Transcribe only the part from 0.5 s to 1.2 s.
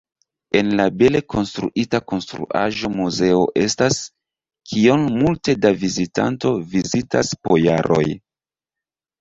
En la bele